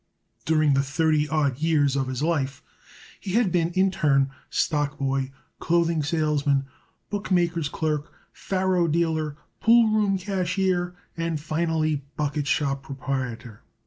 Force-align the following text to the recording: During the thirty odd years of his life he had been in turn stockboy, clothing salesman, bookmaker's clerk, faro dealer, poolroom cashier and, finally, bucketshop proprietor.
During 0.45 0.73
the 0.73 0.81
thirty 0.81 1.29
odd 1.29 1.59
years 1.59 1.95
of 1.95 2.07
his 2.07 2.23
life 2.23 2.63
he 3.19 3.33
had 3.33 3.51
been 3.51 3.69
in 3.73 3.91
turn 3.91 4.31
stockboy, 4.49 5.29
clothing 5.59 6.01
salesman, 6.01 6.65
bookmaker's 7.11 7.69
clerk, 7.69 8.11
faro 8.33 8.87
dealer, 8.87 9.37
poolroom 9.59 10.17
cashier 10.17 10.95
and, 11.15 11.39
finally, 11.39 12.03
bucketshop 12.17 12.81
proprietor. 12.81 13.61